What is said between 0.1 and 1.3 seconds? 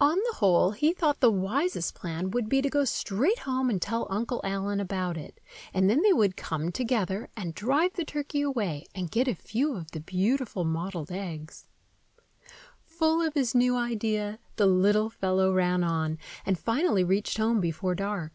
the whole, he thought the